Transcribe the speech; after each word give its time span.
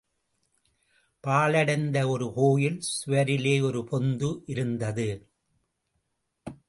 பாழடைந்த 1.23 2.07
ஒரு 2.07 2.33
கோயில் 2.33 2.81
சுவரிலே 2.93 3.61
ஒரு 3.61 3.87
பொந்து 3.91 4.41
இருந்தது. 4.45 5.09